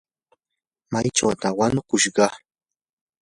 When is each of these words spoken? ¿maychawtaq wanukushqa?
¿maychawtaq 0.91 1.53
wanukushqa? 1.59 2.27